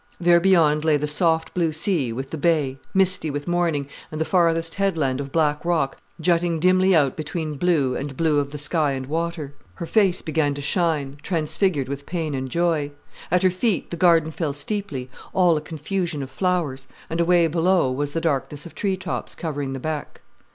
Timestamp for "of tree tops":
18.65-19.35